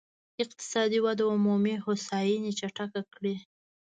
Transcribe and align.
اقتصادي 0.43 0.99
وده 1.05 1.23
عمومي 1.33 1.75
هوساينې 1.85 2.51
چټکه 2.59 3.01
کړي. 3.13 3.35